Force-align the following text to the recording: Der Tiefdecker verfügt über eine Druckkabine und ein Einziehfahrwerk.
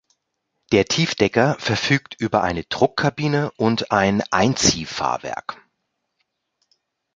Der 0.71 0.85
Tiefdecker 0.85 1.57
verfügt 1.59 2.15
über 2.19 2.41
eine 2.41 2.63
Druckkabine 2.63 3.51
und 3.51 3.91
ein 3.91 4.23
Einziehfahrwerk. 4.31 5.61